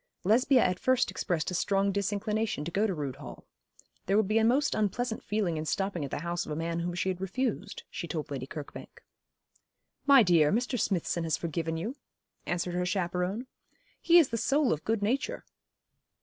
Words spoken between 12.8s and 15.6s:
chaperon. 'He is the soul of good nature.'